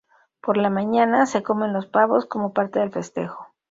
Por 0.41 0.57
la 0.57 0.71
mañana, 0.71 1.27
se 1.27 1.43
comen 1.43 1.73
los 1.73 1.85
pavos 1.85 2.25
como 2.25 2.53
parte 2.53 2.79
del 2.79 2.89
festejo. 2.91 3.45